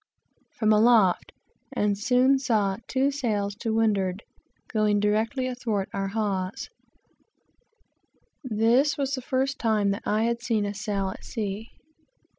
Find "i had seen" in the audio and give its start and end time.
10.03-10.65